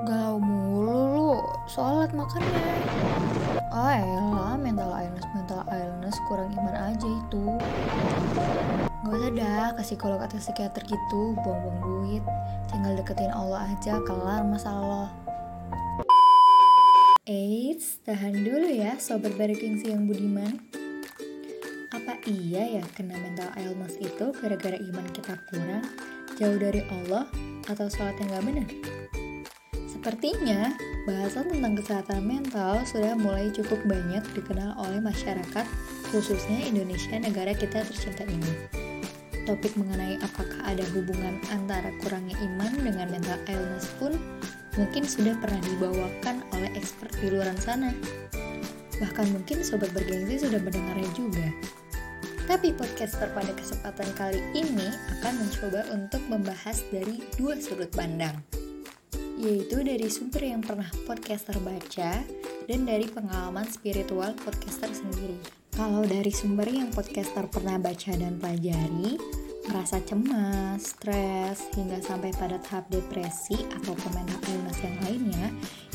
[0.00, 1.30] Galau mulu lu,
[1.68, 2.72] sholat makannya.
[3.68, 7.44] Ah elah, mental illness, mental illness kurang iman aja itu.
[9.04, 12.24] Gak usah dah kasih kalau kata psikiater gitu, buang-buang duit.
[12.72, 15.06] Tinggal deketin Allah aja, kelar masalah lo.
[17.28, 20.64] Eits, tahan dulu ya sobat bergengsi yang budiman.
[21.92, 25.84] Apa iya ya kena mental illness itu gara-gara iman kita kurang,
[26.40, 27.28] jauh dari Allah,
[27.68, 28.68] atau sholat yang gak benar?
[30.00, 30.72] Sepertinya,
[31.04, 35.66] bahasan tentang kesehatan mental sudah mulai cukup banyak dikenal oleh masyarakat,
[36.08, 38.48] khususnya Indonesia negara kita tercinta ini.
[39.44, 44.16] Topik mengenai apakah ada hubungan antara kurangnya iman dengan mental illness pun
[44.80, 47.92] mungkin sudah pernah dibawakan oleh expert di luar sana.
[49.04, 51.44] Bahkan mungkin sobat bergengsi sudah mendengarnya juga.
[52.48, 54.88] Tapi podcaster pada kesempatan kali ini
[55.20, 58.59] akan mencoba untuk membahas dari dua sudut pandang.
[59.40, 62.20] Yaitu dari sumber yang pernah podcaster baca
[62.68, 65.40] dan dari pengalaman spiritual podcaster sendiri.
[65.72, 69.16] Kalau dari sumber yang podcaster pernah baca dan pelajari,
[69.64, 75.46] merasa cemas, stres, hingga sampai pada tahap depresi atau mental illness yang lainnya,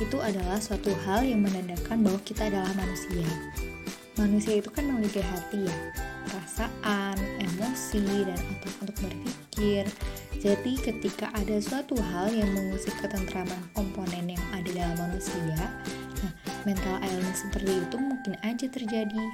[0.00, 3.28] itu adalah suatu hal yang menandakan bahwa kita adalah manusia.
[4.16, 5.76] Manusia itu kan memiliki hati ya,
[6.32, 9.84] perasaan, emosi, dan otak untuk berpikir.
[10.44, 15.56] Jadi ketika ada suatu hal yang mengusik ketentraman komponen yang ada dalam manusia,
[16.20, 16.32] nah
[16.68, 19.24] mental illness seperti itu mungkin aja terjadi.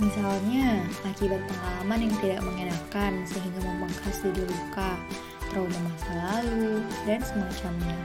[0.00, 4.96] Misalnya, akibat pengalaman yang tidak mengenakan sehingga membengkas jadi luka,
[5.52, 7.98] trauma masa lalu, dan semacamnya.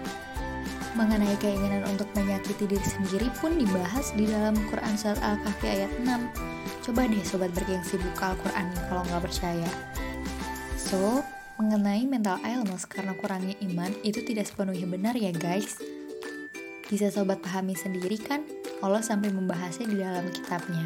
[0.99, 6.83] Mengenai keinginan untuk menyakiti diri sendiri pun dibahas di dalam Quran Surat Al-Kahfi ayat 6.
[6.83, 9.69] Coba deh sobat bergengsi buka Al-Quran kalau nggak percaya.
[10.75, 11.23] So,
[11.63, 15.79] mengenai mental illness karena kurangnya iman itu tidak sepenuhnya benar ya guys.
[16.91, 18.43] Bisa sobat pahami sendiri kan?
[18.83, 20.83] Allah sampai membahasnya di dalam kitabnya.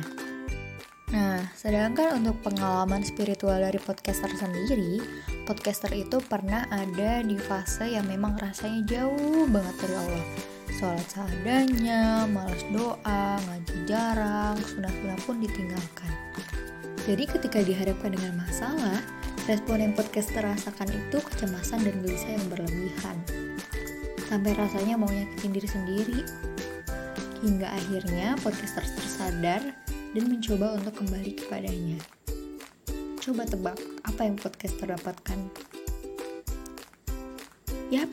[1.08, 5.02] Nah, sedangkan untuk pengalaman spiritual dari podcaster sendiri,
[5.50, 10.26] podcaster itu pernah ada di fase yang memang rasanya jauh banget dari Allah.
[10.78, 16.12] Sholat seadanya, malas doa, ngaji jarang, sunah-sunah pun ditinggalkan.
[17.08, 19.00] Jadi ketika dihadapkan dengan masalah,
[19.48, 23.18] respon yang podcaster rasakan itu kecemasan dan gelisah yang berlebihan.
[24.28, 26.20] Sampai rasanya mau nyakitin diri sendiri.
[27.40, 32.00] Hingga akhirnya podcaster tersadar dan mencoba untuk kembali kepadanya.
[33.24, 35.40] Coba tebak apa yang podcaster dapatkan.
[37.88, 38.12] Yap,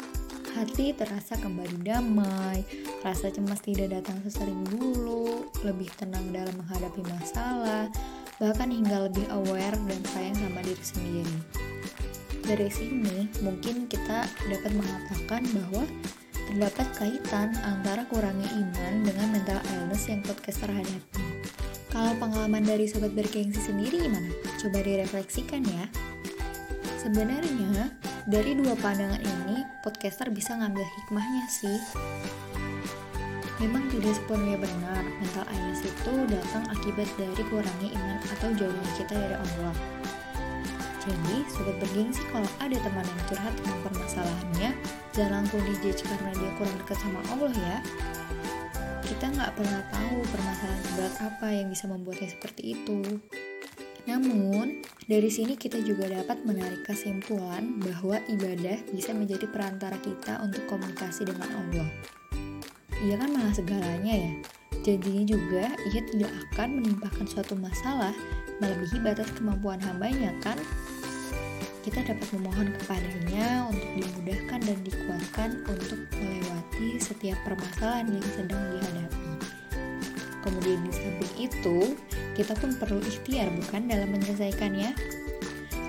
[0.55, 2.63] hati terasa kembali damai,
[3.03, 7.91] rasa cemas tidak datang sesering dulu, lebih tenang dalam menghadapi masalah,
[8.43, 11.37] bahkan hingga lebih aware dan sayang sama diri sendiri.
[12.45, 15.85] Dari sini, mungkin kita dapat mengatakan bahwa
[16.45, 21.25] terdapat kaitan antara kurangnya iman dengan mental illness yang podcaster hadapi.
[21.89, 24.29] Kalau pengalaman dari sobat bergengsi sendiri gimana?
[24.61, 25.87] Coba direfleksikan ya.
[27.01, 27.93] Sebenarnya,
[28.27, 31.79] dari dua pandangan ini, podcaster bisa ngambil hikmahnya sih.
[33.63, 39.15] Memang tidak sepenuhnya benar, mental illness itu datang akibat dari kurangnya iman atau jauhnya kita
[39.15, 39.75] dari Allah.
[41.05, 44.71] Jadi, sobat bergengsi kalau ada teman yang curhat tentang permasalahannya,
[45.13, 47.77] jangan langsung dijudge karena dia kurang dekat sama Allah ya.
[49.05, 53.21] Kita nggak pernah tahu permasalahan seberat apa yang bisa membuatnya seperti itu.
[54.09, 60.65] Namun, dari sini kita juga dapat menarik kesimpulan bahwa ibadah bisa menjadi perantara kita untuk
[60.69, 61.89] komunikasi dengan Allah.
[63.03, 64.33] Ia kan malah segalanya ya.
[64.85, 68.13] Jadinya juga ia tidak akan menimpakan suatu masalah
[68.61, 70.61] melebihi batas kemampuan hambanya kan?
[71.85, 79.31] Kita dapat memohon kepadanya untuk dimudahkan dan dikuatkan untuk melewati setiap permasalahan yang sedang dihadapi.
[80.45, 81.79] Kemudian di samping itu,
[82.37, 84.93] kita pun perlu ikhtiar bukan dalam menyelesaikannya.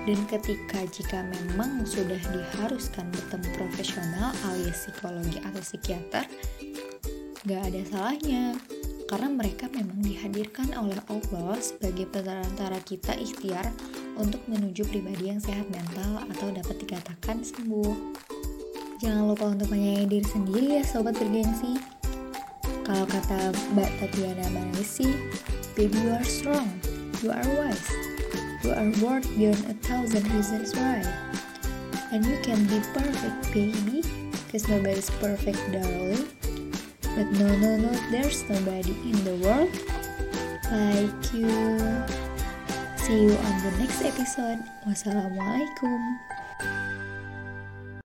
[0.06, 6.24] Dan ketika jika memang sudah diharuskan bertemu profesional alias psikologi atau psikiater,
[7.46, 8.58] gak ada salahnya
[9.06, 13.70] karena mereka memang dihadirkan oleh Allah sebagai perantara kita ikhtiar
[14.18, 18.18] untuk menuju pribadi yang sehat mental atau dapat dikatakan sembuh.
[18.98, 21.78] Jangan lupa untuk menyayangi diri sendiri ya sobat bergengsi.
[22.82, 25.06] Kalau kata Mbak Tatiana Manisi,
[25.78, 26.66] baby you are strong,
[27.22, 27.86] you are wise,
[28.66, 30.98] you are worth beyond a thousand reasons why.
[32.10, 34.02] And you can be perfect baby,
[34.50, 36.26] cause nobody's perfect darling.
[37.16, 39.72] But no no no, there's nobody in the world
[40.68, 41.48] like you.
[43.00, 44.60] See you on the next episode.
[44.84, 46.35] Wassalamualaikum.